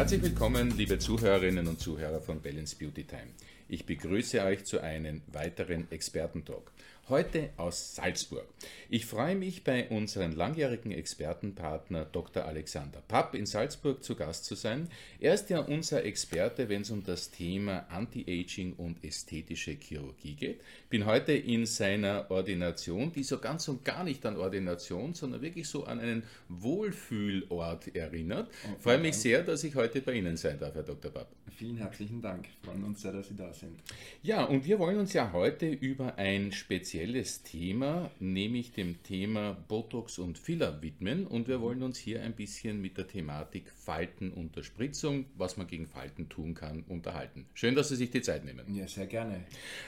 Herzlich 0.00 0.22
willkommen, 0.22 0.70
liebe 0.78 0.98
Zuhörerinnen 0.98 1.68
und 1.68 1.78
Zuhörer 1.78 2.22
von 2.22 2.40
Balance 2.40 2.74
Beauty 2.74 3.04
Time. 3.04 3.26
Ich 3.68 3.84
begrüße 3.84 4.42
euch 4.42 4.64
zu 4.64 4.80
einem 4.80 5.20
weiteren 5.26 5.90
Expertentalk. 5.90 6.72
Heute 7.10 7.50
aus 7.56 7.96
Salzburg. 7.96 8.46
Ich 8.88 9.04
freue 9.04 9.34
mich, 9.34 9.64
bei 9.64 9.88
unserem 9.88 10.30
langjährigen 10.30 10.92
Expertenpartner 10.92 12.04
Dr. 12.04 12.44
Alexander 12.44 13.00
Papp 13.00 13.34
in 13.34 13.46
Salzburg 13.46 14.04
zu 14.04 14.14
Gast 14.14 14.44
zu 14.44 14.54
sein. 14.54 14.88
Er 15.18 15.34
ist 15.34 15.50
ja 15.50 15.58
unser 15.58 16.04
Experte, 16.04 16.68
wenn 16.68 16.82
es 16.82 16.90
um 16.92 17.02
das 17.02 17.32
Thema 17.32 17.84
Anti-Aging 17.88 18.74
und 18.74 19.02
ästhetische 19.02 19.72
Chirurgie 19.72 20.34
geht. 20.34 20.60
Bin 20.88 21.04
heute 21.04 21.32
in 21.32 21.66
seiner 21.66 22.30
Ordination, 22.30 23.10
die 23.12 23.24
so 23.24 23.38
ganz 23.38 23.66
und 23.66 23.84
gar 23.84 24.04
nicht 24.04 24.24
an 24.24 24.36
Ordination, 24.36 25.12
sondern 25.12 25.42
wirklich 25.42 25.66
so 25.66 25.86
an 25.86 25.98
einen 25.98 26.22
Wohlfühlort 26.48 27.92
erinnert. 27.96 28.48
Okay. 28.62 28.76
Freue 28.78 28.98
mich 28.98 29.16
sehr, 29.16 29.42
dass 29.42 29.64
ich 29.64 29.74
heute 29.74 30.00
bei 30.00 30.12
Ihnen 30.12 30.36
sein 30.36 30.60
darf, 30.60 30.76
Herr 30.76 30.84
Dr. 30.84 31.10
Papp. 31.10 31.26
Vielen 31.60 31.76
herzlichen 31.76 32.22
Dank. 32.22 32.46
Freuen 32.64 32.84
uns 32.84 33.02
sehr, 33.02 33.12
dass 33.12 33.28
Sie 33.28 33.36
da 33.36 33.52
sind. 33.52 33.82
Ja, 34.22 34.44
und 34.44 34.64
wir 34.64 34.78
wollen 34.78 34.98
uns 34.98 35.12
ja 35.12 35.30
heute 35.34 35.68
über 35.68 36.16
ein 36.16 36.52
spezielles 36.52 37.42
Thema, 37.42 38.10
nämlich 38.18 38.72
dem 38.72 39.02
Thema 39.02 39.58
Botox 39.68 40.18
und 40.18 40.38
Filler 40.38 40.80
widmen. 40.80 41.26
Und 41.26 41.48
wir 41.48 41.60
wollen 41.60 41.82
uns 41.82 41.98
hier 41.98 42.22
ein 42.22 42.32
bisschen 42.32 42.80
mit 42.80 42.96
der 42.96 43.08
Thematik 43.08 43.70
Faltenunterspritzung, 43.72 45.26
was 45.36 45.58
man 45.58 45.66
gegen 45.66 45.86
Falten 45.86 46.30
tun 46.30 46.54
kann, 46.54 46.82
unterhalten. 46.88 47.44
Schön, 47.52 47.74
dass 47.74 47.90
Sie 47.90 47.96
sich 47.96 48.10
die 48.10 48.22
Zeit 48.22 48.46
nehmen. 48.46 48.64
Ja, 48.74 48.88
sehr 48.88 49.06
gerne. 49.06 49.44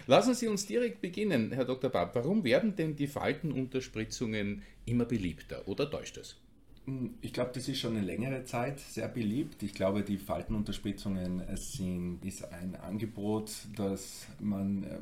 Lassen 0.06 0.34
Sie 0.34 0.48
uns 0.48 0.66
direkt 0.66 1.00
beginnen, 1.00 1.52
Herr 1.52 1.64
Dr. 1.64 1.88
Bab. 1.88 2.14
Warum 2.14 2.44
werden 2.44 2.76
denn 2.76 2.96
die 2.96 3.06
Faltenunterspritzungen 3.06 4.62
immer 4.84 5.06
beliebter 5.06 5.66
oder 5.66 5.90
täuscht 5.90 6.18
es? 6.18 6.36
Hm, 6.86 7.14
ich 7.20 7.32
glaube, 7.32 7.52
das 7.54 7.68
ist 7.68 7.78
schon 7.78 7.96
eine 7.96 8.04
längere 8.04 8.44
Zeit 8.44 8.80
sehr 8.80 9.08
beliebt. 9.08 9.62
Ich 9.62 9.74
glaube, 9.74 10.02
die 10.02 10.18
Faltenunterspritzungen 10.18 11.42
sind, 11.54 12.24
ist 12.24 12.44
ein 12.52 12.76
Angebot, 12.76 13.52
das 13.76 14.26
man 14.40 14.84
äh, 14.84 14.98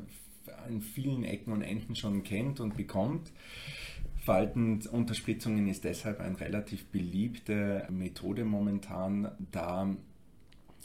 an 0.65 0.81
vielen 0.81 1.23
Ecken 1.23 1.53
und 1.53 1.61
Enden 1.61 1.95
schon 1.95 2.23
kennt 2.23 2.59
und 2.59 2.77
bekommt. 2.77 3.31
Faltenunterspritzungen 4.23 5.67
ist 5.67 5.83
deshalb 5.83 6.19
eine 6.19 6.39
relativ 6.39 6.85
beliebte 6.85 7.87
Methode 7.89 8.45
momentan, 8.45 9.31
da 9.51 9.95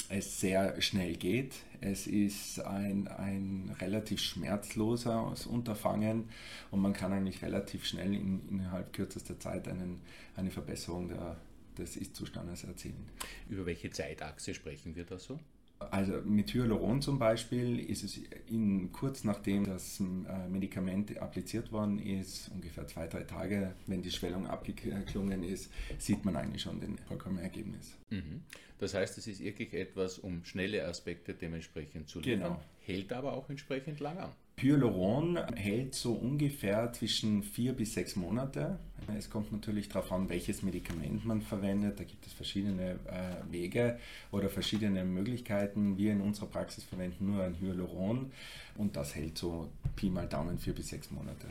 es 0.09 0.41
sehr 0.41 0.81
schnell 0.81 1.17
geht. 1.17 1.55
Es 1.81 2.07
ist 2.07 2.61
ein, 2.61 3.09
ein 3.09 3.75
relativ 3.81 4.21
schmerzloses 4.21 5.47
Unterfangen 5.47 6.29
und 6.71 6.81
man 6.81 6.93
kann 6.93 7.13
eigentlich 7.13 7.43
relativ 7.43 7.85
schnell 7.85 8.15
in, 8.15 8.49
innerhalb 8.49 8.93
kürzester 8.93 9.39
Zeit 9.39 9.69
einen, 9.69 10.01
eine 10.37 10.51
Verbesserung 10.51 11.09
der, 11.09 11.37
des 11.79 11.97
Ist-Zustandes 11.97 12.65
erzielen. 12.65 13.09
Über 13.49 13.67
welche 13.67 13.91
Zeitachse 13.91 14.55
sprechen 14.55 14.97
wir 14.97 15.05
da 15.05 15.19
so? 15.19 15.39
Also 15.79 16.23
mit 16.25 16.55
Hyaluron 16.55 17.03
zum 17.03 17.19
Beispiel 17.19 17.79
ist 17.79 18.03
es 18.03 18.19
in, 18.49 18.93
kurz 18.93 19.25
nachdem 19.25 19.65
das 19.65 20.01
äh, 20.01 20.49
Medikament 20.49 21.19
appliziert 21.19 21.71
worden 21.71 21.99
ist, 21.99 22.51
ungefähr 22.51 22.87
zwei, 22.87 23.07
drei 23.07 23.25
Tage, 23.25 23.75
wenn 23.87 24.01
die 24.01 24.11
Schwellung 24.11 24.47
abgeklungen 24.47 25.43
ist, 25.43 25.71
sieht 25.99 26.25
man 26.25 26.37
eigentlich 26.37 26.63
schon 26.63 26.81
den 26.81 26.97
vollkommenen 26.99 27.45
Ergebnis. 27.45 27.95
Mhm. 28.09 28.43
Das 28.79 28.95
heißt, 28.95 29.19
es 29.19 29.27
ist 29.27 29.41
wirklich 29.41 29.75
etwas, 29.75 30.19
um 30.19 30.45
schnelle 30.45 30.87
Aspekte 30.87 31.35
dementsprechend 31.35 32.09
zu 32.09 32.21
liefern, 32.21 32.41
genau. 32.41 32.61
hält 32.81 33.13
aber 33.13 33.35
auch 33.35 33.51
entsprechend 33.51 34.01
lang 34.01 34.19
an. 34.19 34.33
Hyaluron 34.59 35.37
hält 35.55 35.95
so 35.95 36.15
ungefähr 36.15 36.91
zwischen 36.95 37.43
vier 37.43 37.75
bis 37.75 37.93
sechs 37.93 38.17
Monate. 38.17 38.79
Es 39.15 39.29
kommt 39.29 39.53
natürlich 39.53 39.91
darauf 39.91 40.11
an, 40.11 40.31
welches 40.31 40.63
Medikament 40.63 41.27
man 41.27 41.43
verwendet. 41.43 42.01
Da 42.01 42.05
gibt 42.05 42.27
es 42.27 42.33
verschiedene 42.33 42.93
äh, 43.05 43.53
Wege 43.53 43.99
oder 44.31 44.49
verschiedene 44.49 45.05
Möglichkeiten. 45.05 45.99
Wir 45.99 46.13
in 46.13 46.23
unserer 46.23 46.47
Praxis 46.47 46.85
verwenden 46.85 47.27
nur 47.27 47.45
ein 47.45 47.61
Hyaluron 47.61 48.33
und 48.79 48.97
das 48.97 49.15
hält 49.15 49.37
so 49.37 49.71
Pi 49.95 50.09
mal 50.09 50.27
Daumen 50.27 50.59
vier 50.59 50.75
bis 50.75 50.89
sechs 50.89 51.11
Monate. 51.11 51.49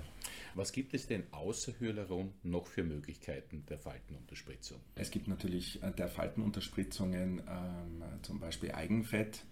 Was 0.56 0.72
gibt 0.72 0.96
es 0.96 1.06
denn 1.06 1.26
außer 1.30 1.74
Hyaluron 1.80 2.34
noch 2.42 2.66
für 2.66 2.84
Möglichkeiten 2.84 3.64
der 3.70 3.78
Faltenunterspritzung? 3.78 4.80
Es 4.96 5.12
gibt 5.12 5.28
natürlich 5.28 5.82
äh, 5.84 5.92
der 5.92 6.08
Faltenunterspritzungen 6.08 7.44
ähm, 7.48 8.04
zum 8.24 8.40
Beispiel 8.40 8.72
Eigenfett 8.72 9.46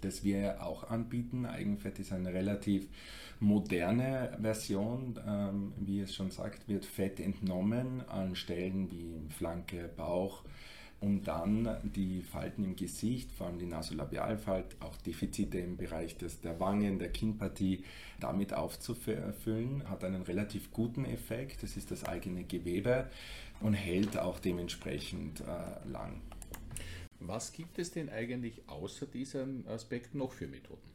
das 0.00 0.24
wir 0.24 0.62
auch 0.62 0.90
anbieten. 0.90 1.46
Eigenfett 1.46 1.98
ist 1.98 2.12
eine 2.12 2.32
relativ 2.32 2.88
moderne 3.40 4.36
Version. 4.40 5.18
Ähm, 5.26 5.72
wie 5.78 6.00
es 6.00 6.14
schon 6.14 6.30
sagt, 6.30 6.68
wird 6.68 6.84
Fett 6.84 7.20
entnommen 7.20 8.02
an 8.08 8.36
Stellen 8.36 8.90
wie 8.90 9.14
Flanke, 9.30 9.90
Bauch, 9.96 10.44
um 11.00 11.22
dann 11.22 11.78
die 11.82 12.20
Falten 12.20 12.62
im 12.62 12.76
Gesicht, 12.76 13.32
vor 13.32 13.46
allem 13.46 13.58
die 13.58 13.66
Nasolabialfalt, 13.66 14.76
auch 14.80 14.96
Defizite 14.98 15.58
im 15.58 15.78
Bereich 15.78 16.16
des, 16.18 16.42
der 16.42 16.60
Wangen, 16.60 16.98
der 16.98 17.10
Kinnpartie, 17.10 17.84
damit 18.20 18.52
aufzufüllen. 18.52 19.88
Hat 19.88 20.04
einen 20.04 20.22
relativ 20.22 20.70
guten 20.72 21.06
Effekt. 21.06 21.62
Das 21.62 21.76
ist 21.76 21.90
das 21.90 22.04
eigene 22.04 22.44
Gewebe 22.44 23.08
und 23.60 23.72
hält 23.72 24.18
auch 24.18 24.38
dementsprechend 24.38 25.40
äh, 25.40 25.88
lang. 25.90 26.20
Was 27.20 27.52
gibt 27.52 27.78
es 27.78 27.90
denn 27.92 28.08
eigentlich 28.08 28.62
außer 28.66 29.06
diesem 29.06 29.66
Aspekt 29.68 30.14
noch 30.14 30.32
für 30.32 30.46
Methoden? 30.46 30.90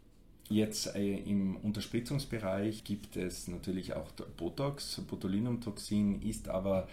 Jetzt 0.49 0.95
äh, 0.95 1.17
im 1.17 1.55
Unterspritzungsbereich 1.57 2.83
gibt 2.83 3.15
es 3.15 3.47
natürlich 3.47 3.93
auch 3.93 4.11
Botox. 4.37 5.01
Botulinumtoxin 5.07 6.21
ist 6.21 6.49
aber 6.49 6.87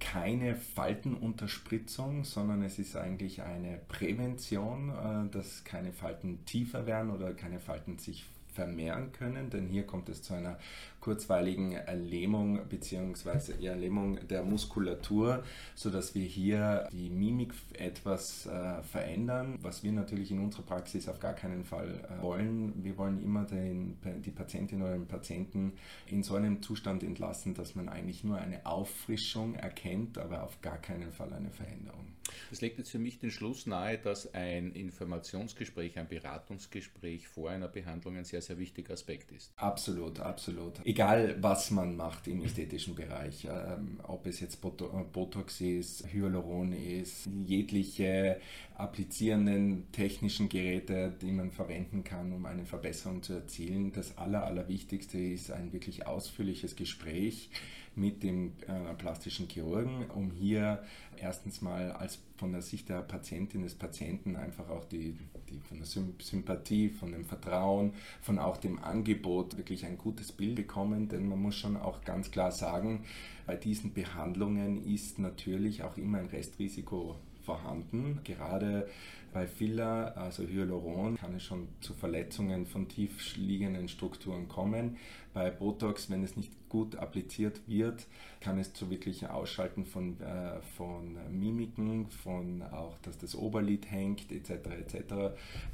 keine 0.00 0.56
Faltenunterspritzung, 0.56 2.24
sondern 2.24 2.62
es 2.62 2.78
ist 2.78 2.96
eigentlich 2.96 3.42
eine 3.42 3.80
Prävention, 3.88 4.90
äh, 4.90 5.30
dass 5.30 5.64
keine 5.64 5.92
Falten 5.92 6.44
tiefer 6.46 6.86
werden 6.86 7.10
oder 7.10 7.32
keine 7.32 7.60
Falten 7.60 7.98
sich 7.98 8.24
vermehren 8.56 9.12
können, 9.12 9.50
denn 9.50 9.68
hier 9.68 9.84
kommt 9.84 10.08
es 10.08 10.22
zu 10.22 10.34
einer 10.34 10.58
kurzweiligen 11.00 11.76
Lähmung 11.94 12.58
bzw. 12.68 13.52
eher 13.62 13.76
Lähmung 13.76 14.18
der 14.28 14.42
Muskulatur, 14.42 15.44
sodass 15.74 16.14
wir 16.14 16.24
hier 16.24 16.88
die 16.90 17.10
Mimik 17.10 17.52
etwas 17.74 18.46
äh, 18.46 18.82
verändern, 18.82 19.58
was 19.60 19.84
wir 19.84 19.92
natürlich 19.92 20.32
in 20.32 20.40
unserer 20.40 20.62
Praxis 20.62 21.08
auf 21.08 21.20
gar 21.20 21.34
keinen 21.34 21.64
Fall 21.64 22.00
äh, 22.18 22.22
wollen. 22.22 22.72
Wir 22.82 22.96
wollen 22.96 23.22
immer 23.22 23.44
den, 23.44 23.98
die 24.24 24.30
Patientin 24.30 24.82
oder 24.82 24.94
den 24.94 25.06
Patienten 25.06 25.74
in 26.06 26.22
so 26.22 26.34
einem 26.34 26.62
Zustand 26.62 27.04
entlassen, 27.04 27.54
dass 27.54 27.76
man 27.76 27.88
eigentlich 27.88 28.24
nur 28.24 28.38
eine 28.38 28.64
Auffrischung 28.66 29.54
erkennt, 29.54 30.18
aber 30.18 30.42
auf 30.42 30.60
gar 30.60 30.78
keinen 30.78 31.12
Fall 31.12 31.32
eine 31.32 31.50
Veränderung. 31.50 32.15
Das 32.50 32.60
legt 32.60 32.78
jetzt 32.78 32.90
für 32.90 32.98
mich 32.98 33.18
den 33.18 33.30
Schluss 33.30 33.66
nahe, 33.66 33.98
dass 33.98 34.32
ein 34.34 34.72
Informationsgespräch, 34.72 35.98
ein 35.98 36.08
Beratungsgespräch 36.08 37.28
vor 37.28 37.50
einer 37.50 37.68
Behandlung 37.68 38.16
ein 38.16 38.24
sehr, 38.24 38.42
sehr 38.42 38.58
wichtiger 38.58 38.94
Aspekt 38.94 39.32
ist. 39.32 39.52
Absolut, 39.56 40.20
absolut. 40.20 40.74
Egal, 40.84 41.36
was 41.40 41.70
man 41.70 41.96
macht 41.96 42.28
im 42.28 42.42
ästhetischen 42.42 42.94
Bereich, 42.94 43.46
ähm, 43.50 44.00
ob 44.04 44.26
es 44.26 44.40
jetzt 44.40 44.60
Botox 44.60 45.60
ist, 45.60 46.12
Hyaluron 46.12 46.72
ist, 46.72 47.28
jegliche 47.44 48.40
applizierenden 48.78 49.90
technischen 49.92 50.48
Geräte, 50.48 51.14
die 51.22 51.32
man 51.32 51.50
verwenden 51.50 52.04
kann, 52.04 52.32
um 52.32 52.44
eine 52.44 52.66
Verbesserung 52.66 53.22
zu 53.22 53.32
erzielen. 53.32 53.92
Das 53.92 54.18
Aller, 54.18 54.44
Allerwichtigste 54.44 55.18
ist 55.18 55.50
ein 55.50 55.72
wirklich 55.72 56.06
ausführliches 56.06 56.76
Gespräch 56.76 57.50
mit 57.94 58.22
dem 58.22 58.52
äh, 58.66 58.94
plastischen 58.94 59.48
Chirurgen, 59.48 60.10
um 60.10 60.30
hier 60.30 60.82
erstens 61.16 61.62
mal 61.62 61.92
als 61.92 62.18
von 62.36 62.52
der 62.52 62.60
Sicht 62.60 62.90
der 62.90 63.00
Patientin, 63.00 63.62
des 63.62 63.74
Patienten 63.74 64.36
einfach 64.36 64.68
auch 64.68 64.84
die, 64.84 65.16
die 65.48 65.58
von 65.60 65.78
der 65.78 65.86
Sympathie, 65.86 66.90
von 66.90 67.12
dem 67.12 67.24
Vertrauen, 67.24 67.94
von 68.20 68.38
auch 68.38 68.58
dem 68.58 68.78
Angebot 68.78 69.56
wirklich 69.56 69.86
ein 69.86 69.96
gutes 69.96 70.32
Bild 70.32 70.56
bekommen, 70.56 71.08
denn 71.08 71.26
man 71.26 71.40
muss 71.40 71.56
schon 71.56 71.78
auch 71.78 72.04
ganz 72.04 72.30
klar 72.30 72.52
sagen, 72.52 73.04
bei 73.46 73.56
diesen 73.56 73.94
Behandlungen 73.94 74.84
ist 74.84 75.18
natürlich 75.18 75.82
auch 75.82 75.96
immer 75.96 76.18
ein 76.18 76.26
Restrisiko 76.26 77.16
vorhanden. 77.46 78.20
Gerade 78.24 78.86
bei 79.32 79.46
Filler, 79.46 80.16
also 80.16 80.42
Hyaluron, 80.42 81.16
kann 81.16 81.34
es 81.34 81.42
schon 81.42 81.68
zu 81.80 81.94
Verletzungen 81.94 82.66
von 82.66 82.88
tief 82.88 83.36
liegenden 83.36 83.88
Strukturen 83.88 84.48
kommen. 84.48 84.96
Bei 85.32 85.50
Botox, 85.50 86.10
wenn 86.10 86.22
es 86.24 86.36
nicht 86.36 86.52
gut 86.68 86.96
appliziert 86.96 87.60
wird, 87.66 88.06
kann 88.40 88.58
es 88.58 88.72
zu 88.72 88.90
wirklichen 88.90 89.28
Ausschalten 89.28 89.84
von, 89.84 90.20
äh, 90.20 90.60
von 90.76 91.16
Mimiken, 91.30 92.08
von 92.08 92.62
auch, 92.62 92.98
dass 92.98 93.18
das 93.18 93.34
Oberlid 93.34 93.90
hängt, 93.90 94.32
etc. 94.32 94.50
etc. 94.50 95.14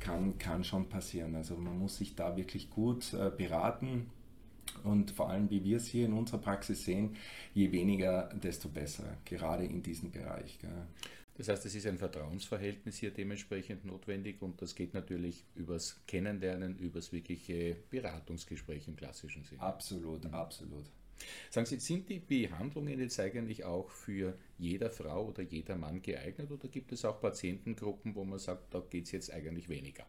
Kann, 0.00 0.38
kann 0.38 0.64
schon 0.64 0.88
passieren. 0.88 1.34
Also 1.36 1.56
man 1.56 1.78
muss 1.78 1.96
sich 1.96 2.14
da 2.14 2.36
wirklich 2.36 2.70
gut 2.70 3.14
äh, 3.14 3.30
beraten. 3.30 4.06
Und 4.84 5.10
vor 5.10 5.30
allem, 5.30 5.50
wie 5.50 5.62
wir 5.64 5.76
es 5.76 5.86
hier 5.86 6.06
in 6.06 6.12
unserer 6.12 6.38
Praxis 6.38 6.84
sehen, 6.84 7.16
je 7.54 7.70
weniger, 7.72 8.28
desto 8.34 8.68
besser, 8.68 9.04
gerade 9.24 9.64
in 9.64 9.82
diesem 9.82 10.10
Bereich. 10.10 10.58
Gell. 10.60 10.70
Das 11.34 11.48
heißt, 11.48 11.64
es 11.64 11.74
ist 11.74 11.86
ein 11.86 11.98
Vertrauensverhältnis 11.98 12.98
hier 12.98 13.10
dementsprechend 13.10 13.84
notwendig 13.84 14.42
und 14.42 14.60
das 14.60 14.74
geht 14.74 14.92
natürlich 14.92 15.44
übers 15.54 16.00
Kennenlernen, 16.06 16.78
übers 16.78 17.12
wirkliche 17.12 17.76
Beratungsgespräch 17.90 18.86
im 18.88 18.96
klassischen 18.96 19.42
Sinne. 19.44 19.62
Absolut, 19.62 20.26
absolut. 20.26 20.84
Sagen 21.50 21.66
Sie, 21.66 21.78
sind 21.78 22.08
die 22.08 22.18
Behandlungen 22.18 22.98
jetzt 22.98 23.18
eigentlich 23.20 23.64
auch 23.64 23.88
für 23.88 24.36
jeder 24.58 24.90
Frau 24.90 25.28
oder 25.28 25.42
jeder 25.42 25.76
Mann 25.76 26.02
geeignet 26.02 26.50
oder 26.50 26.68
gibt 26.68 26.92
es 26.92 27.04
auch 27.04 27.20
Patientengruppen, 27.20 28.14
wo 28.14 28.24
man 28.24 28.38
sagt, 28.38 28.74
da 28.74 28.80
geht 28.80 29.06
es 29.06 29.12
jetzt 29.12 29.32
eigentlich 29.32 29.68
weniger? 29.68 30.04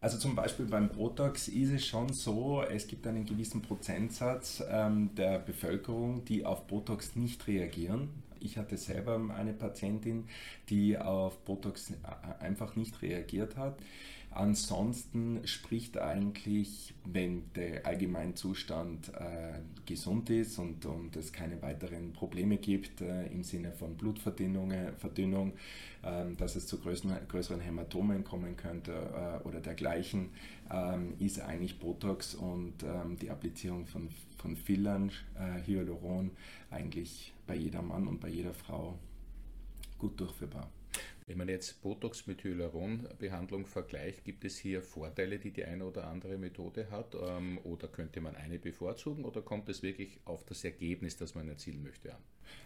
Also 0.00 0.18
zum 0.18 0.34
Beispiel 0.34 0.66
beim 0.66 0.88
Botox 0.88 1.46
ist 1.46 1.70
es 1.70 1.86
schon 1.86 2.12
so, 2.12 2.62
es 2.62 2.88
gibt 2.88 3.06
einen 3.06 3.24
gewissen 3.24 3.62
Prozentsatz 3.62 4.60
ähm, 4.68 5.14
der 5.14 5.38
Bevölkerung, 5.38 6.24
die 6.24 6.44
auf 6.44 6.66
Botox 6.66 7.14
nicht 7.14 7.46
reagieren. 7.46 8.08
Ich 8.42 8.58
hatte 8.58 8.76
selber 8.76 9.20
eine 9.36 9.52
Patientin, 9.52 10.24
die 10.68 10.98
auf 10.98 11.38
Botox 11.44 11.92
einfach 12.40 12.76
nicht 12.76 13.02
reagiert 13.02 13.56
hat. 13.56 13.78
Ansonsten 14.34 15.46
spricht 15.46 15.98
eigentlich, 15.98 16.94
wenn 17.04 17.52
der 17.54 17.86
Allgemeinzustand 17.86 19.10
äh, 19.10 19.60
gesund 19.84 20.30
ist 20.30 20.58
und, 20.58 20.86
und 20.86 21.16
es 21.16 21.34
keine 21.34 21.60
weiteren 21.60 22.14
Probleme 22.14 22.56
gibt 22.56 23.02
äh, 23.02 23.26
im 23.26 23.42
Sinne 23.42 23.72
von 23.72 23.94
Blutverdünnung, 23.94 24.72
Verdünnung, 24.96 25.52
äh, 26.02 26.34
dass 26.38 26.56
es 26.56 26.66
zu 26.66 26.78
größeren, 26.78 27.14
größeren 27.28 27.60
Hämatomen 27.60 28.24
kommen 28.24 28.56
könnte 28.56 28.92
äh, 28.92 29.46
oder 29.46 29.60
dergleichen, 29.60 30.30
ähm, 30.70 31.12
ist 31.18 31.40
eigentlich 31.40 31.78
Botox 31.78 32.34
und 32.34 32.82
ähm, 32.84 33.18
die 33.20 33.28
Applizierung 33.28 33.84
von, 33.84 34.08
von 34.42 34.56
Fillern, 34.56 35.10
äh, 35.38 35.62
Hyaluron, 35.66 36.32
eigentlich 36.70 37.32
bei 37.46 37.54
jeder 37.54 37.80
Mann 37.80 38.08
und 38.08 38.20
bei 38.20 38.28
jeder 38.28 38.52
Frau 38.52 38.98
gut 39.98 40.18
durchführbar. 40.18 40.68
Wenn 41.26 41.38
man 41.38 41.48
jetzt 41.48 41.82
Botox 41.82 42.26
mit 42.26 42.42
Hyaluronbehandlung 42.42 43.66
vergleicht, 43.66 44.24
gibt 44.24 44.44
es 44.44 44.58
hier 44.58 44.82
Vorteile, 44.82 45.38
die 45.38 45.52
die 45.52 45.64
eine 45.64 45.84
oder 45.84 46.08
andere 46.08 46.36
Methode 46.36 46.90
hat? 46.90 47.14
Ähm, 47.14 47.58
oder 47.64 47.88
könnte 47.88 48.20
man 48.20 48.34
eine 48.34 48.58
bevorzugen? 48.58 49.24
Oder 49.24 49.42
kommt 49.42 49.68
es 49.68 49.82
wirklich 49.82 50.18
auf 50.24 50.44
das 50.44 50.64
Ergebnis, 50.64 51.16
das 51.16 51.34
man 51.34 51.48
erzielen 51.48 51.82
möchte, 51.82 52.14
an? 52.14 52.20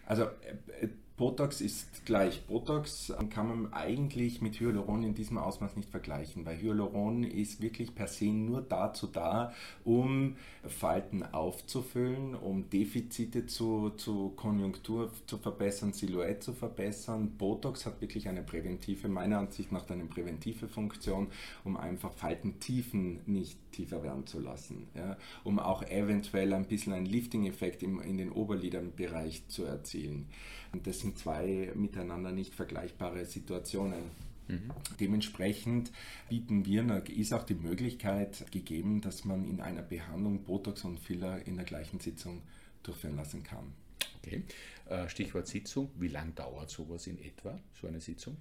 Also 0.06 0.24
äh, 0.24 0.88
Botox 1.16 1.62
ist 1.62 2.04
gleich. 2.04 2.46
Botox 2.46 3.12
kann 3.30 3.48
man 3.48 3.72
eigentlich 3.72 4.42
mit 4.42 4.60
Hyaluron 4.60 5.02
in 5.02 5.14
diesem 5.14 5.38
Ausmaß 5.38 5.76
nicht 5.76 5.88
vergleichen, 5.88 6.44
weil 6.44 6.60
Hyaluron 6.60 7.24
ist 7.24 7.62
wirklich 7.62 7.94
per 7.94 8.06
se 8.06 8.26
nur 8.26 8.60
dazu 8.60 9.06
da, 9.06 9.54
um 9.82 10.36
Falten 10.66 11.22
aufzufüllen, 11.22 12.34
um 12.34 12.68
Defizite 12.68 13.46
zu, 13.46 13.90
zu 13.96 14.30
Konjunktur 14.36 15.10
zu 15.26 15.38
verbessern, 15.38 15.94
Silhouette 15.94 16.40
zu 16.40 16.52
verbessern. 16.52 17.36
Botox 17.38 17.86
hat 17.86 18.02
wirklich 18.02 18.28
eine 18.28 18.42
präventive, 18.46 19.08
meiner 19.08 19.38
Ansicht 19.38 19.72
nach 19.72 19.88
eine 19.90 20.04
präventive 20.04 20.68
Funktion, 20.68 21.28
um 21.64 21.76
einfach 21.76 22.12
Faltentiefen 22.12 23.20
nicht 23.26 23.58
tiefer 23.72 24.02
werden 24.02 24.26
zu 24.26 24.40
lassen, 24.40 24.86
ja, 24.94 25.16
um 25.44 25.58
auch 25.58 25.82
eventuell 25.82 26.52
ein 26.52 26.66
bisschen 26.66 26.92
einen 26.92 27.06
Lifting-Effekt 27.06 27.82
in 27.82 28.16
den 28.16 28.30
Oberlidenbereich 28.30 29.48
zu 29.48 29.64
erzielen. 29.64 30.26
Und 30.72 30.86
das 30.86 31.00
sind 31.00 31.18
zwei 31.18 31.72
miteinander 31.74 32.32
nicht 32.32 32.54
vergleichbare 32.54 33.24
Situationen. 33.24 34.26
Mhm. 34.48 34.70
Dementsprechend 35.00 35.92
bieten 36.28 36.64
wir, 36.64 37.02
ist 37.08 37.32
auch 37.32 37.42
die 37.42 37.54
Möglichkeit 37.54 38.50
gegeben, 38.52 39.00
dass 39.00 39.24
man 39.24 39.48
in 39.48 39.60
einer 39.60 39.82
Behandlung 39.82 40.44
Botox 40.44 40.84
und 40.84 41.00
Filler 41.00 41.46
in 41.46 41.56
der 41.56 41.64
gleichen 41.64 42.00
Sitzung 42.00 42.42
durchführen 42.82 43.16
lassen 43.16 43.42
kann. 43.42 43.72
Okay. 44.18 44.42
Äh, 44.88 45.08
Stichwort 45.08 45.46
Sitzung. 45.46 45.90
Wie 45.96 46.08
lange 46.08 46.32
dauert 46.32 46.70
sowas 46.70 47.06
in 47.06 47.18
etwa, 47.22 47.58
so 47.80 47.86
eine 47.86 48.00
Sitzung? 48.00 48.36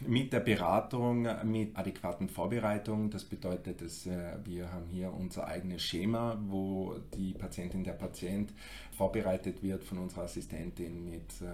Mit 0.00 0.32
der 0.32 0.40
Beratung, 0.40 1.28
mit 1.44 1.76
adäquaten 1.76 2.28
Vorbereitungen. 2.28 3.10
Das 3.10 3.24
bedeutet, 3.24 3.80
dass 3.80 4.06
äh, 4.06 4.36
wir 4.44 4.72
haben 4.72 4.86
hier 4.88 5.12
unser 5.12 5.46
eigenes 5.46 5.82
Schema, 5.82 6.38
wo 6.48 6.94
die 7.16 7.32
Patientin, 7.32 7.84
der 7.84 7.92
Patient 7.92 8.52
vorbereitet 8.96 9.62
wird 9.62 9.84
von 9.84 9.98
unserer 9.98 10.22
Assistentin 10.22 11.04
mit 11.04 11.40
äh, 11.42 11.46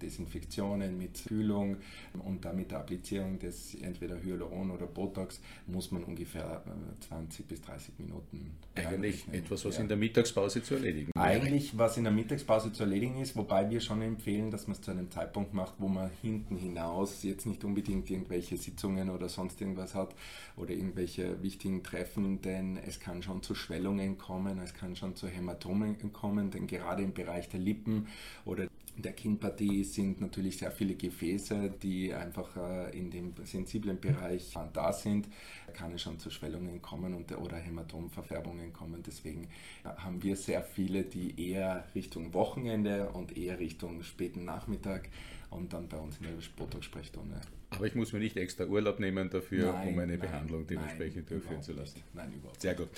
Desinfektionen, 0.00 0.96
mit 0.96 1.24
Kühlung 1.26 1.76
und 2.24 2.44
dann 2.44 2.56
mit 2.56 2.70
der 2.70 2.78
Applizierung 2.78 3.38
des 3.38 3.74
entweder 3.74 4.22
Hyaluron 4.22 4.70
oder 4.70 4.86
Botox 4.86 5.40
muss 5.66 5.90
man 5.90 6.02
ungefähr 6.04 6.62
20 7.08 7.40
äh, 7.40 7.48
bis 7.48 7.60
30 7.62 7.98
Minuten. 7.98 8.56
Eigentlich 8.74 9.26
etwas, 9.30 9.64
was 9.64 9.76
ja. 9.76 9.82
in 9.82 9.88
der 9.88 9.96
Mittagspause 9.98 10.62
zu 10.62 10.74
erledigen 10.74 11.10
wäre. 11.14 11.26
Eigentlich, 11.26 11.76
was 11.76 11.96
in 11.96 12.04
der 12.04 12.12
Mittagspause 12.12 12.72
zu 12.72 12.84
erledigen 12.84 13.20
ist, 13.20 13.36
wobei 13.36 13.68
wir 13.68 13.80
schon 13.80 14.00
empfehlen, 14.00 14.50
dass 14.50 14.66
man 14.66 14.76
es 14.76 14.80
zu 14.80 14.90
einem 14.90 15.10
Zeitpunkt 15.10 15.52
macht, 15.52 15.74
wo 15.78 15.88
man 15.88 16.10
hinten 16.22 16.56
hinaus 16.56 17.22
jetzt 17.22 17.46
nicht 17.46 17.61
unbedingt 17.64 18.10
irgendwelche 18.10 18.56
Sitzungen 18.56 19.10
oder 19.10 19.28
sonst 19.28 19.60
irgendwas 19.60 19.94
hat 19.94 20.14
oder 20.56 20.70
irgendwelche 20.70 21.42
wichtigen 21.42 21.82
Treffen, 21.82 22.40
denn 22.42 22.76
es 22.76 23.00
kann 23.00 23.22
schon 23.22 23.42
zu 23.42 23.54
Schwellungen 23.54 24.18
kommen, 24.18 24.58
es 24.58 24.74
kann 24.74 24.96
schon 24.96 25.16
zu 25.16 25.28
Hämatomen 25.28 26.12
kommen, 26.12 26.50
denn 26.50 26.66
gerade 26.66 27.02
im 27.02 27.12
Bereich 27.12 27.48
der 27.48 27.60
Lippen 27.60 28.08
oder 28.44 28.66
der 28.96 29.12
Kinnpartie 29.12 29.84
sind 29.84 30.20
natürlich 30.20 30.58
sehr 30.58 30.70
viele 30.70 30.94
Gefäße, 30.94 31.70
die 31.82 32.12
einfach 32.12 32.56
äh, 32.56 32.98
in 32.98 33.10
dem 33.10 33.32
sensiblen 33.44 33.98
Bereich 34.00 34.52
da 34.72 34.92
sind. 34.92 35.28
Da 35.66 35.72
kann 35.72 35.92
es 35.92 36.02
schon 36.02 36.18
zu 36.18 36.30
Schwellungen 36.30 36.82
kommen 36.82 37.14
und, 37.14 37.32
oder 37.32 37.56
Hämatomverfärbungen 37.56 38.72
kommen. 38.72 39.02
Deswegen 39.02 39.44
äh, 39.84 39.88
haben 39.96 40.22
wir 40.22 40.36
sehr 40.36 40.62
viele, 40.62 41.04
die 41.04 41.50
eher 41.50 41.86
Richtung 41.94 42.34
Wochenende 42.34 43.10
und 43.10 43.36
eher 43.36 43.58
Richtung 43.58 44.02
späten 44.02 44.44
Nachmittag 44.44 45.08
und 45.50 45.72
dann 45.72 45.88
bei 45.88 45.98
uns 45.98 46.18
in 46.18 46.24
der 46.24 46.32
Botox-Sprechstunde. 46.56 47.40
Aber 47.76 47.86
ich 47.86 47.94
muss 47.94 48.12
mir 48.12 48.18
nicht 48.18 48.36
extra 48.36 48.64
Urlaub 48.64 49.00
nehmen 49.00 49.30
dafür, 49.30 49.72
nein, 49.72 49.88
um 49.88 49.98
eine 49.98 50.12
nein, 50.12 50.20
Behandlung 50.20 50.66
dementsprechend 50.66 51.30
nein, 51.30 51.40
durchführen 51.40 51.62
zu 51.62 51.72
lassen. 51.72 51.96
Nicht. 51.96 52.14
Nein, 52.14 52.32
überhaupt 52.34 52.60
Sehr 52.60 52.74
gut. 52.74 52.88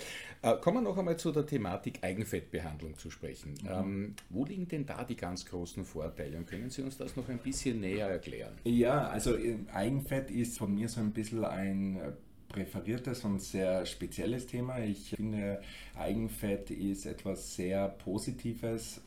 Äh, 0.42 0.56
kommen 0.56 0.78
wir 0.78 0.82
noch 0.82 0.98
einmal 0.98 1.16
zu 1.16 1.32
der 1.32 1.46
Thematik 1.46 1.98
Eigenfettbehandlung 2.02 2.98
zu 2.98 3.10
sprechen. 3.10 3.54
Mhm. 3.62 3.68
Ähm, 3.70 4.14
wo 4.30 4.44
liegen 4.44 4.68
denn 4.68 4.86
da 4.86 5.04
die 5.04 5.16
ganz 5.16 5.46
großen 5.46 5.84
Vorteile? 5.84 6.36
Und 6.36 6.46
können 6.46 6.70
Sie 6.70 6.82
uns 6.82 6.96
das 6.96 7.16
noch 7.16 7.28
ein 7.28 7.38
bisschen 7.38 7.80
näher 7.80 8.08
erklären? 8.08 8.54
Ja, 8.64 9.08
also 9.08 9.36
äh, 9.36 9.56
Eigenfett 9.72 10.30
ist 10.30 10.58
von 10.58 10.74
mir 10.74 10.88
so 10.88 11.00
ein 11.00 11.12
bisschen 11.12 11.44
ein 11.44 11.96
äh, 11.96 12.12
präferiertes 12.48 13.24
und 13.24 13.42
sehr 13.42 13.84
spezielles 13.84 14.46
Thema. 14.46 14.78
Ich 14.78 15.10
finde, 15.10 15.60
Eigenfett 15.96 16.70
ist 16.70 17.06
etwas 17.06 17.56
sehr 17.56 17.88
Positives 17.88 19.00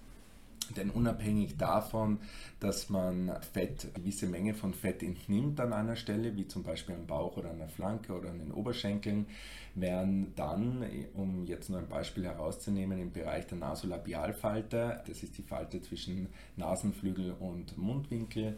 denn 0.74 0.90
unabhängig 0.90 1.58
davon, 1.58 2.20
dass 2.60 2.90
man 2.90 3.32
Fett, 3.54 3.86
eine 3.86 3.94
gewisse 3.94 4.28
Menge 4.28 4.54
von 4.54 4.74
Fett 4.74 5.04
entnimmt 5.04 5.60
an 5.60 5.74
einer 5.74 5.96
Stelle, 5.96 6.36
wie 6.36 6.48
zum 6.48 6.64
Beispiel 6.64 6.96
am 6.96 7.06
Bauch 7.06 7.38
oder 7.38 7.52
an 7.52 7.60
der 7.60 7.70
Flanke 7.70 8.14
oder 8.14 8.30
an 8.30 8.40
den 8.40 8.52
Oberschenkeln, 8.52 9.28
werden 9.76 10.34
dann, 10.36 10.84
um 11.14 11.46
jetzt 11.46 11.70
nur 11.70 11.80
ein 11.80 11.88
Beispiel 11.88 12.26
herauszunehmen, 12.26 13.00
im 13.00 13.12
Bereich 13.12 13.48
der 13.48 13.58
Nasolabialfalte, 13.60 15.04
das 15.08 15.24
ist 15.24 15.38
die 15.38 15.44
Falte 15.44 15.82
zwischen 15.82 16.28
Nasenflügel 16.56 17.34
und 17.40 17.78
Mundwinkel, 17.78 18.58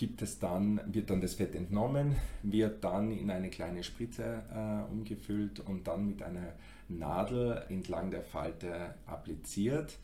gibt 0.00 0.22
es 0.22 0.38
dann, 0.38 0.80
wird 0.86 1.10
dann 1.10 1.20
das 1.20 1.34
Fett 1.34 1.54
entnommen, 1.54 2.16
wird 2.42 2.82
dann 2.84 3.12
in 3.12 3.30
eine 3.30 3.50
kleine 3.50 3.84
Spritze 3.84 4.42
äh, 4.50 4.90
umgefüllt 4.90 5.60
und 5.60 5.86
dann 5.86 6.06
mit 6.06 6.22
einer 6.22 6.54
Nadel 6.88 7.64
entlang 7.68 8.10
der 8.10 8.22
Falte 8.22 8.94
appliziert. 9.06 9.98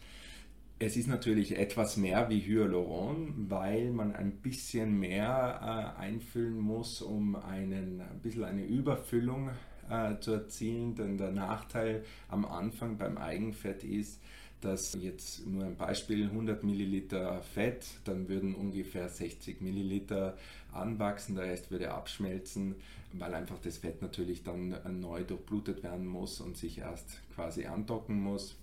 Es 0.78 0.98
ist 0.98 1.06
natürlich 1.06 1.56
etwas 1.56 1.96
mehr 1.96 2.28
wie 2.28 2.40
Hyaluron, 2.40 3.46
weil 3.48 3.92
man 3.92 4.14
ein 4.14 4.32
bisschen 4.42 4.98
mehr 4.98 5.94
äh, 5.98 5.98
einfüllen 5.98 6.58
muss, 6.58 7.00
um 7.00 7.34
einen, 7.34 8.02
ein 8.02 8.20
bisschen 8.20 8.44
eine 8.44 8.66
Überfüllung 8.66 9.48
äh, 9.88 10.18
zu 10.20 10.32
erzielen. 10.32 10.94
Denn 10.94 11.16
der 11.16 11.32
Nachteil 11.32 12.04
am 12.28 12.44
Anfang 12.44 12.98
beim 12.98 13.16
Eigenfett 13.16 13.84
ist, 13.84 14.20
dass 14.60 14.92
jetzt 15.00 15.46
nur 15.46 15.64
ein 15.64 15.76
Beispiel 15.76 16.24
100 16.24 16.62
Milliliter 16.62 17.40
Fett, 17.40 17.86
dann 18.04 18.28
würden 18.28 18.54
ungefähr 18.54 19.08
60 19.08 19.62
Milliliter 19.62 20.36
anwachsen, 20.72 21.36
der 21.36 21.46
Rest 21.46 21.70
würde 21.70 21.92
abschmelzen, 21.92 22.74
weil 23.14 23.32
einfach 23.32 23.58
das 23.60 23.78
Fett 23.78 24.02
natürlich 24.02 24.42
dann 24.42 24.76
neu 25.00 25.24
durchblutet 25.24 25.82
werden 25.82 26.06
muss 26.06 26.38
und 26.42 26.58
sich 26.58 26.80
erst 26.80 27.22
quasi 27.34 27.64
andocken 27.64 28.20
muss. 28.20 28.56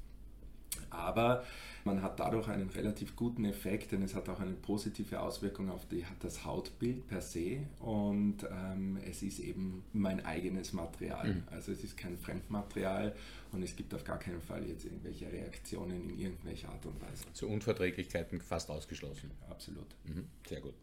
Aber 0.90 1.44
man 1.84 2.02
hat 2.02 2.20
dadurch 2.20 2.48
einen 2.48 2.70
relativ 2.70 3.16
guten 3.16 3.46
Effekt, 3.46 3.92
denn 3.92 4.02
es 4.04 4.16
hat 4.16 4.30
auch 4.30 4.40
eine 4.40 4.54
positive 4.54 5.20
Auswirkung 5.20 5.70
auf 5.70 5.86
die, 5.88 6.06
das 6.20 6.46
Hautbild 6.46 7.08
per 7.08 7.22
se 7.22 7.60
und 7.80 8.38
ähm, 8.50 8.98
es 9.10 9.22
ist 9.22 9.40
eben 9.40 9.84
mein 9.92 10.26
eigenes 10.26 10.72
Material. 10.74 11.34
Mhm. 11.34 11.44
Also 11.52 11.72
es 11.72 11.84
ist 11.84 11.98
kein 11.98 12.18
Fremdmaterial 12.18 13.14
und 13.54 13.64
es 13.64 13.76
gibt 13.76 13.94
auf 13.94 14.04
gar 14.04 14.20
keinen 14.20 14.42
Fall 14.42 14.68
jetzt 14.68 14.86
irgendwelche 14.86 15.32
Reaktionen 15.32 16.10
in 16.10 16.20
irgendwelcher 16.20 16.70
Art 16.70 16.86
und 16.86 17.00
Weise. 17.02 17.26
So 17.34 17.48
Unverträglichkeiten 17.48 18.42
fast 18.42 18.70
ausgeschlossen. 18.70 19.32
Absolut. 19.50 19.88
Mhm. 20.06 20.26
Sehr 20.48 20.62
gut. 20.62 20.74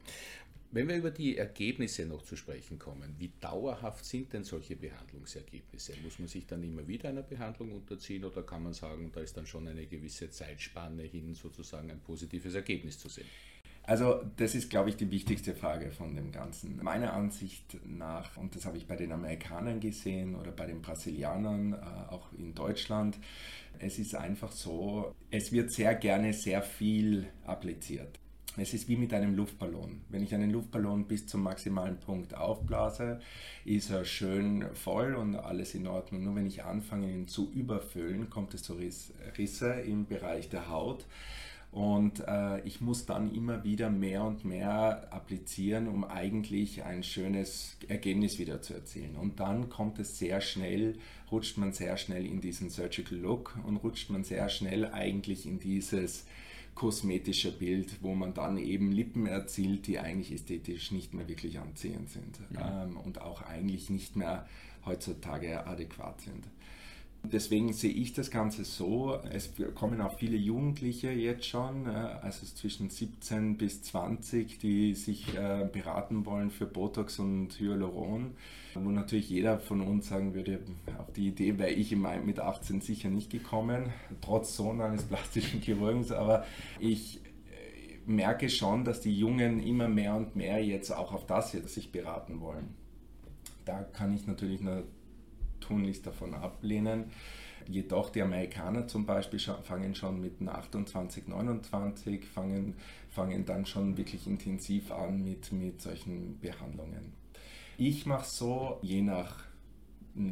Wenn 0.73 0.87
wir 0.87 0.97
über 0.97 1.11
die 1.11 1.37
Ergebnisse 1.37 2.07
noch 2.07 2.23
zu 2.23 2.37
sprechen 2.37 2.79
kommen, 2.79 3.17
wie 3.19 3.33
dauerhaft 3.41 4.05
sind 4.05 4.33
denn 4.33 4.45
solche 4.45 4.77
Behandlungsergebnisse? 4.77 5.95
Muss 6.05 6.21
man 6.21 6.29
sich 6.29 6.47
dann 6.47 6.62
immer 6.62 6.87
wieder 6.87 7.09
einer 7.09 7.25
Behandlung 7.25 7.73
unterziehen 7.73 8.25
oder 8.25 8.45
kann 8.45 8.62
man 8.62 8.73
sagen, 8.73 9.11
da 9.12 9.21
ist 9.21 9.37
dann 9.37 9.47
schon 9.47 9.67
eine 9.67 9.87
gewisse 9.87 10.31
Zeitspanne 10.31 11.03
hin, 11.03 11.35
sozusagen 11.35 11.91
ein 11.91 11.99
positives 11.99 12.55
Ergebnis 12.55 13.00
zu 13.00 13.09
sehen? 13.09 13.27
Also 13.90 14.20
das 14.37 14.54
ist, 14.54 14.70
glaube 14.70 14.88
ich, 14.90 14.97
die 14.97 15.11
wichtigste 15.11 15.52
Frage 15.52 15.90
von 15.90 16.14
dem 16.14 16.30
Ganzen. 16.30 16.78
Meiner 16.80 17.12
Ansicht 17.12 17.76
nach, 17.85 18.37
und 18.37 18.54
das 18.54 18.64
habe 18.64 18.76
ich 18.76 18.87
bei 18.87 18.94
den 18.94 19.11
Amerikanern 19.11 19.80
gesehen 19.80 20.37
oder 20.37 20.52
bei 20.52 20.66
den 20.66 20.80
Brasilianern, 20.80 21.73
äh, 21.73 22.12
auch 22.12 22.32
in 22.38 22.54
Deutschland, 22.54 23.18
es 23.80 23.99
ist 23.99 24.14
einfach 24.14 24.52
so, 24.52 25.12
es 25.32 25.50
wird 25.50 25.73
sehr 25.73 25.97
gerne 25.97 26.32
sehr 26.35 26.62
viel 26.62 27.26
appliziert. 27.44 28.20
Es 28.56 28.75
ist 28.75 28.88
wie 28.88 28.94
mit 28.94 29.12
einem 29.12 29.35
Luftballon. 29.35 30.02
Wenn 30.09 30.23
ich 30.23 30.32
einen 30.32 30.52
Luftballon 30.52 31.09
bis 31.09 31.26
zum 31.26 31.42
maximalen 31.42 31.99
Punkt 31.99 32.32
aufblase, 32.37 33.18
ist 33.64 33.90
er 33.90 34.04
schön 34.04 34.66
voll 34.75 35.16
und 35.16 35.35
alles 35.35 35.75
in 35.75 35.88
Ordnung. 35.88 36.23
Nur 36.23 36.37
wenn 36.37 36.47
ich 36.47 36.62
anfange, 36.62 37.11
ihn 37.11 37.26
zu 37.26 37.50
überfüllen, 37.50 38.30
kommt 38.30 38.54
es 38.54 38.62
zu 38.62 38.78
Risse 39.37 39.73
im 39.73 40.06
Bereich 40.06 40.49
der 40.49 40.68
Haut. 40.68 41.06
Und 41.73 42.25
äh, 42.27 42.61
ich 42.67 42.81
muss 42.81 43.07
dann 43.07 43.33
immer 43.33 43.62
wieder 43.62 43.91
mehr 43.91 44.25
und 44.25 44.45
mehr 44.45 45.07
applizieren, 45.12 45.87
um 45.87 46.03
eigentlich 46.05 46.83
ein 46.83 47.05
schönes 47.05 47.77
Ergebnis 47.87 48.41
wieder 48.41 48.61
zu 48.61 48.75
erzielen. 48.75 49.15
Und 49.15 49.39
dann 49.39 49.69
kommt 49.69 50.00
es 50.00 50.19
sehr 50.19 50.41
schnell, 50.41 50.99
rutscht 51.31 51.59
man 51.59 51.73
sehr 51.73 51.97
schnell 51.97 52.27
in 52.27 52.41
diesen 52.41 52.71
Surgical 52.71 53.19
Look 53.19 53.57
und 53.65 53.77
rutscht 53.77 54.11
man 54.11 54.25
sehr 54.25 54.49
schnell 54.49 54.87
eigentlich 54.87 55.47
in 55.47 55.61
dieses 55.61 56.25
kosmetische 56.75 57.53
Bild, 57.53 58.03
wo 58.03 58.15
man 58.15 58.35
dann 58.35 58.57
eben 58.57 58.91
Lippen 58.91 59.27
erzielt, 59.27 59.87
die 59.87 59.99
eigentlich 60.00 60.33
ästhetisch 60.33 60.91
nicht 60.91 61.15
mehr 61.15 61.29
wirklich 61.29 61.59
anziehend 61.59 62.11
sind 62.11 62.39
ja. 62.55 62.85
ähm, 62.85 62.97
und 62.97 63.21
auch 63.21 63.43
eigentlich 63.43 63.91
nicht 63.91 64.17
mehr 64.17 64.47
heutzutage 64.87 65.67
adäquat 65.67 66.21
sind. 66.23 66.45
Deswegen 67.23 67.73
sehe 67.75 67.93
ich 67.93 68.15
das 68.15 68.31
Ganze 68.31 68.65
so, 68.65 69.19
es 69.31 69.50
kommen 69.75 70.00
auch 70.00 70.17
viele 70.19 70.39
Jugendliche 70.39 71.11
jetzt 71.11 71.47
schon, 71.47 71.87
äh, 71.87 71.91
also 71.91 72.47
zwischen 72.47 72.89
17 72.89 73.59
bis 73.59 73.83
20, 73.83 74.59
die 74.59 74.95
sich 74.95 75.37
äh, 75.37 75.69
beraten 75.71 76.25
wollen 76.25 76.50
für 76.50 76.67
Botox 76.67 77.19
und 77.19 77.50
Hyaluron, 77.61 78.33
wo 78.75 78.91
natürlich 78.91 79.29
jeder 79.29 79.59
von 79.59 79.83
uns 79.83 80.09
sagen 80.09 80.35
würde, 80.35 80.61
auf 80.99 81.12
die 81.12 81.29
Idee 81.29 81.59
wäre 81.59 81.71
ich 81.71 81.95
mit 81.95 82.41
18 82.41 82.81
sicher 82.81 83.11
nicht 83.11 83.31
gekommen, 83.31 83.93
trotz 84.23 84.57
Sohn 84.57 84.81
eines 84.81 85.05
plastischen 85.09 85.61
Chirurgens, 85.61 86.12
aber 86.12 86.47
ich 86.79 87.19
äh, 87.19 88.11
merke 88.11 88.49
schon, 88.49 88.85
dass 88.85 89.03
die 89.03 89.17
Jungen 89.17 89.62
immer 89.62 89.89
mehr 89.89 90.17
und 90.17 90.37
mehr 90.37 90.65
jetzt 90.65 90.91
auch 90.91 91.12
auf 91.12 91.27
das 91.27 91.53
jetzt 91.53 91.75
sich 91.75 91.93
beraten 91.93 92.41
wollen. 92.41 92.75
Da 93.67 93.83
kann 93.83 94.15
ich 94.15 94.27
natürlich 94.27 94.62
nur 94.62 94.85
tunlichst 95.61 96.07
davon 96.07 96.35
ablehnen. 96.35 97.11
Jedoch 97.69 98.11
die 98.11 98.23
Amerikaner 98.23 98.88
zum 98.88 99.07
Beispiel 99.07 99.38
fangen 99.38 99.95
schon 99.95 100.21
mit 100.21 100.40
28, 100.47 101.29
29, 101.29 102.25
fangen, 102.25 102.75
fangen 103.09 103.45
dann 103.45 103.67
schon 103.67 103.97
wirklich 103.97 104.26
intensiv 104.26 104.90
an 104.90 105.23
mit, 105.23 105.52
mit 105.52 105.81
solchen 105.81 106.38
Behandlungen. 106.40 107.12
Ich 107.76 108.07
mache 108.07 108.26
so, 108.26 108.79
je 108.83 109.02
nach 109.02 109.50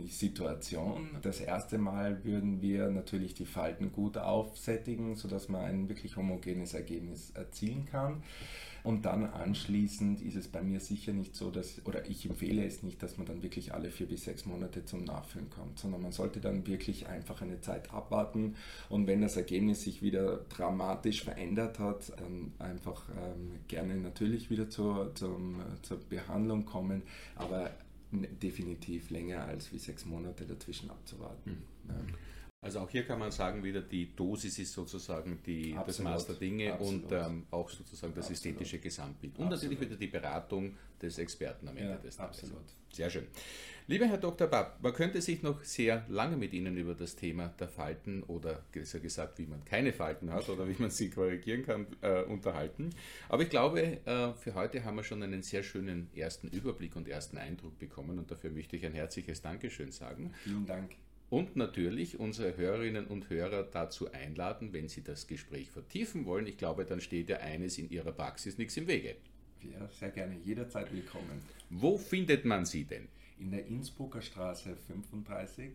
Situation. 0.07 1.09
Das 1.23 1.41
erste 1.41 1.79
Mal 1.79 2.25
würden 2.25 2.61
wir 2.63 2.91
natürlich 2.91 3.35
die 3.35 3.47
Falten 3.47 3.93
gut 3.93 4.19
aufsättigen, 4.19 5.15
sodass 5.15 5.49
man 5.49 5.65
ein 5.65 5.89
wirklich 5.89 6.17
homogenes 6.17 6.75
Ergebnis 6.75 7.31
erzielen 7.31 7.87
kann. 7.87 8.23
Und 8.85 9.05
dann 9.05 9.25
anschließend 9.27 10.23
ist 10.23 10.37
es 10.37 10.49
bei 10.49 10.63
mir 10.63 10.81
sicher 10.81 11.13
nicht 11.13 11.35
so, 11.35 11.51
dass, 11.51 11.85
oder 11.85 12.09
ich 12.09 12.25
empfehle 12.25 12.65
es 12.65 12.83
nicht, 12.83 13.03
dass 13.03 13.19
man 13.19 13.27
dann 13.27 13.43
wirklich 13.43 13.75
alle 13.75 13.91
vier 13.91 14.07
bis 14.07 14.25
sechs 14.25 14.47
Monate 14.47 14.85
zum 14.85 15.05
Nachfüllen 15.05 15.51
kommt, 15.51 15.79
sondern 15.79 16.01
man 16.01 16.13
sollte 16.13 16.41
dann 16.41 16.67
wirklich 16.67 17.07
einfach 17.07 17.43
eine 17.43 17.61
Zeit 17.61 17.93
abwarten 17.93 18.55
und 18.89 19.07
wenn 19.07 19.21
das 19.21 19.37
Ergebnis 19.37 19.83
sich 19.83 20.01
wieder 20.01 20.39
dramatisch 20.49 21.25
verändert 21.25 21.79
hat, 21.79 22.13
dann 22.19 22.53
einfach 22.59 23.09
ähm, 23.11 23.59
gerne 23.67 23.97
natürlich 23.97 24.49
wieder 24.49 24.71
zur, 24.71 25.15
zum, 25.15 25.61
zur 25.83 25.99
Behandlung 26.09 26.65
kommen, 26.65 27.03
aber 27.35 27.71
definitiv 28.11 29.11
länger 29.11 29.45
als 29.45 29.73
wie 29.73 29.79
sechs 29.79 30.05
Monate 30.05 30.47
dazwischen 30.47 30.91
abzuwarten. 30.91 31.51
Mhm. 31.85 31.91
Ja. 31.91 31.95
Also 32.61 32.81
auch 32.81 32.91
hier 32.91 33.05
kann 33.05 33.21
man 33.21 33.31
sagen, 33.31 33.63
wieder 33.63 33.81
die 33.81 34.17
Dosis 34.17 34.59
ist 34.59 34.73
sozusagen 34.73 35.41
die, 35.47 35.77
das 35.87 36.01
Maß 36.01 36.27
der 36.27 36.35
Dinge 36.37 36.73
Absolut. 36.73 37.05
und 37.05 37.13
ähm, 37.13 37.47
auch 37.53 37.71
sozusagen 37.71 38.13
das 38.15 38.25
Absolut. 38.31 38.37
ästhetische 38.37 38.79
Gesamtbild. 38.81 39.39
Und 39.39 39.51
natürlich 39.51 39.81
wieder 39.81 39.95
die 39.95 40.09
Beratung 40.09 40.75
des 41.01 41.19
Experten 41.19 41.69
am 41.69 41.77
Ende 41.77 41.93
ja, 41.93 41.99
des 41.99 42.17
Tages. 42.17 42.43
Absolut. 42.43 42.65
Sehr 42.93 43.11
schön. 43.11 43.27
Lieber 43.91 44.05
Herr 44.05 44.19
Dr. 44.19 44.49
Babb, 44.49 44.83
man 44.83 44.93
könnte 44.93 45.23
sich 45.23 45.43
noch 45.43 45.65
sehr 45.65 46.05
lange 46.11 46.37
mit 46.37 46.53
Ihnen 46.53 46.77
über 46.77 46.93
das 46.93 47.17
Thema 47.17 47.55
der 47.59 47.69
Falten 47.69 48.23
oder 48.25 48.63
besser 48.71 49.01
gesagt, 49.01 49.39
wie 49.39 49.47
man 49.47 49.65
keine 49.65 49.95
Falten 49.95 50.31
hat 50.31 50.47
oder 50.51 50.69
wie 50.69 50.77
man 50.79 50.91
sie 50.91 51.09
korrigieren 51.09 51.65
kann, 51.65 51.87
äh, 52.03 52.23
unterhalten. 52.25 52.91
Aber 53.31 53.45
ich 53.45 53.49
glaube, 53.49 53.81
äh, 54.05 54.35
für 54.35 54.55
heute 54.55 54.85
haben 54.85 54.97
wir 54.97 55.05
schon 55.05 55.23
einen 55.23 55.43
sehr 55.43 55.63
schönen 55.63 56.11
ersten 56.15 56.49
Überblick 56.49 56.97
und 56.97 57.09
ersten 57.09 57.39
Eindruck 57.39 57.79
bekommen 57.79 58.19
und 58.19 58.31
dafür 58.31 58.51
möchte 58.51 58.77
ich 58.77 58.85
ein 58.85 58.93
herzliches 58.93 59.41
Dankeschön 59.41 59.91
sagen. 59.91 60.35
Vielen 60.45 60.67
Dank 60.67 60.91
und 61.31 61.57
natürlich 61.57 62.19
unsere 62.19 62.57
Hörerinnen 62.57 63.07
und 63.07 63.29
Hörer 63.29 63.63
dazu 63.63 64.11
einladen, 64.13 64.73
wenn 64.73 64.89
sie 64.89 65.03
das 65.03 65.27
Gespräch 65.27 65.71
vertiefen 65.71 66.25
wollen. 66.25 66.47
Ich 66.47 66.57
glaube, 66.57 66.85
dann 66.85 67.01
steht 67.01 67.29
ja 67.29 67.39
eines 67.39 67.79
in 67.79 67.91
ihrer 67.91 68.13
Praxis 68.13 68.57
nichts 68.59 68.77
im 68.77 68.87
Wege. 68.87 69.17
Ja, 69.63 69.89
sehr 69.89 70.11
gerne, 70.11 70.37
jederzeit 70.45 70.93
willkommen. 70.93 71.43
Wo 71.71 71.99
findet 71.99 72.45
man 72.45 72.65
Sie 72.65 72.85
denn? 72.85 73.09
In 73.39 73.51
der 73.51 73.67
Innsbrucker 73.67 74.23
Straße 74.23 74.77
35 74.77 75.71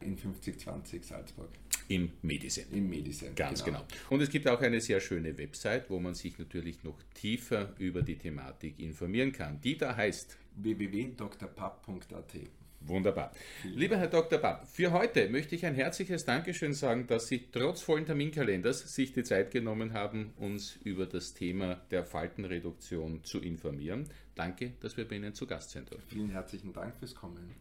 in 0.00 0.16
5020 0.16 1.04
Salzburg. 1.04 1.50
Im 1.88 2.12
Medicine. 2.22 2.66
Im 2.70 2.88
Medicine. 2.88 3.32
Ganz 3.34 3.64
genau. 3.64 3.78
genau. 3.88 4.00
Und 4.10 4.20
es 4.20 4.30
gibt 4.30 4.46
auch 4.46 4.60
eine 4.60 4.80
sehr 4.80 5.00
schöne 5.00 5.36
Website, 5.38 5.88
wo 5.88 5.98
man 5.98 6.14
sich 6.14 6.38
natürlich 6.38 6.84
noch 6.84 6.98
tiefer 7.14 7.74
über 7.78 8.02
die 8.02 8.16
Thematik 8.16 8.78
informieren 8.78 9.32
kann. 9.32 9.60
Die 9.60 9.76
da 9.76 9.96
heißt 9.96 10.36
www.drpapp.at. 10.56 12.34
Wunderbar. 12.80 13.32
Lieber 13.64 13.96
Herr 13.96 14.08
Dr. 14.08 14.38
Babb, 14.38 14.66
für 14.68 14.92
heute 14.92 15.28
möchte 15.28 15.54
ich 15.54 15.66
ein 15.66 15.74
herzliches 15.74 16.24
Dankeschön 16.24 16.72
sagen, 16.72 17.06
dass 17.06 17.28
Sie 17.28 17.48
trotz 17.52 17.82
vollen 17.82 18.06
Terminkalenders 18.06 18.94
sich 18.94 19.12
die 19.12 19.24
Zeit 19.24 19.50
genommen 19.50 19.92
haben, 19.92 20.32
uns 20.38 20.78
über 20.84 21.06
das 21.06 21.34
Thema 21.34 21.80
der 21.90 22.04
Faltenreduktion 22.04 23.24
zu 23.24 23.40
informieren. 23.40 24.08
Danke, 24.34 24.72
dass 24.80 24.96
wir 24.96 25.06
bei 25.06 25.16
Ihnen 25.16 25.34
zu 25.34 25.46
Gast 25.46 25.70
sind. 25.70 25.90
Vielen 26.06 26.30
herzlichen 26.30 26.72
Dank 26.72 26.94
fürs 26.96 27.14
Kommen. 27.14 27.54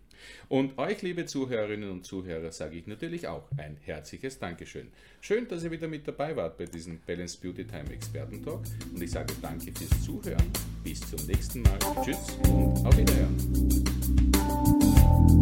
Und 0.48 0.78
euch, 0.78 1.02
liebe 1.02 1.26
Zuhörerinnen 1.26 1.90
und 1.90 2.06
Zuhörer, 2.06 2.52
sage 2.52 2.78
ich 2.78 2.88
natürlich 2.88 3.28
auch 3.28 3.50
ein 3.58 3.78
herzliches 3.82 4.40
Dankeschön. 4.40 4.88
Schön, 5.22 5.48
dass 5.48 5.64
ihr 5.64 5.72
wieder 5.72 5.88
mit 5.88 6.08
dabei 6.08 6.36
wart 6.36 6.58
bei 6.58 6.66
diesem 6.66 7.00
Balance 7.02 7.38
Beauty 7.40 7.66
Time 7.66 7.92
Experten 7.92 8.44
Talk. 8.44 8.62
Und 8.94 9.02
ich 9.02 9.12
sage 9.12 9.34
danke 9.42 9.72
fürs 9.74 10.04
Zuhören. 10.04 10.52
Bis 10.84 11.02
zum 11.02 11.26
nächsten 11.28 11.62
Mal. 11.64 11.80
Tschüss 12.04 12.38
und 12.44 12.86
auf 12.86 12.98
Wiederhören. 12.98 14.77
Thank 15.08 15.32
you. 15.32 15.37